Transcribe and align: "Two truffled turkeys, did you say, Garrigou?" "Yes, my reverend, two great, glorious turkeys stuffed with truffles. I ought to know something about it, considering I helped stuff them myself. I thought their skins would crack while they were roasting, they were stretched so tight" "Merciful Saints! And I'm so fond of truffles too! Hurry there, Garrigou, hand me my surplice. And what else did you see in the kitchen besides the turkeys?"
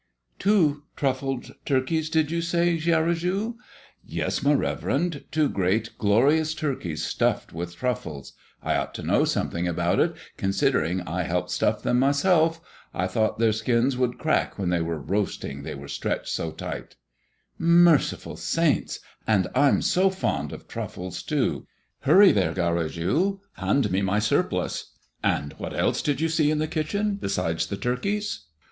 "Two 0.39 0.81
truffled 0.95 1.51
turkeys, 1.63 2.09
did 2.09 2.31
you 2.31 2.41
say, 2.41 2.75
Garrigou?" 2.75 3.53
"Yes, 4.03 4.41
my 4.41 4.51
reverend, 4.51 5.25
two 5.29 5.47
great, 5.47 5.95
glorious 5.99 6.55
turkeys 6.55 7.05
stuffed 7.05 7.53
with 7.53 7.75
truffles. 7.75 8.33
I 8.63 8.75
ought 8.77 8.95
to 8.95 9.03
know 9.03 9.25
something 9.25 9.67
about 9.67 9.99
it, 9.99 10.15
considering 10.37 11.01
I 11.01 11.21
helped 11.21 11.51
stuff 11.51 11.83
them 11.83 11.99
myself. 11.99 12.59
I 12.95 13.05
thought 13.05 13.37
their 13.37 13.51
skins 13.51 13.95
would 13.95 14.17
crack 14.17 14.57
while 14.57 14.69
they 14.69 14.81
were 14.81 14.97
roasting, 14.99 15.61
they 15.61 15.75
were 15.75 15.87
stretched 15.87 16.29
so 16.29 16.49
tight" 16.49 16.95
"Merciful 17.59 18.37
Saints! 18.37 19.01
And 19.27 19.49
I'm 19.53 19.83
so 19.83 20.09
fond 20.09 20.51
of 20.51 20.67
truffles 20.67 21.21
too! 21.21 21.67
Hurry 21.99 22.31
there, 22.31 22.53
Garrigou, 22.53 23.37
hand 23.53 23.91
me 23.91 24.01
my 24.01 24.17
surplice. 24.17 24.93
And 25.23 25.53
what 25.59 25.75
else 25.75 26.01
did 26.01 26.19
you 26.19 26.27
see 26.27 26.49
in 26.49 26.57
the 26.57 26.65
kitchen 26.65 27.17
besides 27.17 27.67
the 27.67 27.77
turkeys?" 27.77 28.45